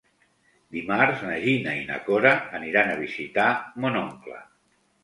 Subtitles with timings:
[0.77, 3.49] Dimarts na Gina i na Cora aniran a visitar
[3.87, 4.43] mon oncle.